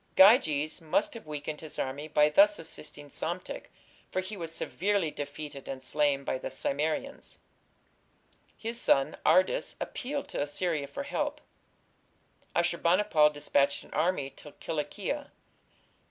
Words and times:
Gyges 0.15 0.81
must 0.81 1.13
have 1.13 1.27
weakened 1.27 1.61
his 1.61 1.77
army 1.77 2.07
by 2.07 2.27
thus 2.29 2.57
assisting 2.57 3.09
Psamtik, 3.11 3.69
for 4.09 4.19
he 4.19 4.35
was 4.35 4.51
severely 4.51 5.11
defeated 5.11 5.67
and 5.67 5.83
slain 5.83 6.23
by 6.23 6.39
the 6.39 6.47
Cimmerians. 6.49 7.37
His 8.57 8.81
son, 8.81 9.15
Ardys, 9.23 9.75
appealed 9.79 10.27
to 10.29 10.41
Assyria 10.41 10.87
for 10.87 11.03
help. 11.03 11.39
Ashur 12.55 12.79
bani 12.79 13.03
pal 13.03 13.29
dispatched 13.29 13.83
an 13.83 13.93
army 13.93 14.31
to 14.31 14.55
Cilicia. 14.59 15.29